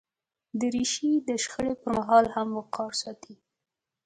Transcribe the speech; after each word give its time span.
دریشي 0.59 1.11
د 1.27 1.29
شخړې 1.43 1.73
پر 1.81 1.89
مهال 1.97 2.25
هم 2.35 2.47
وقار 2.59 2.91
ساتي. 3.01 3.35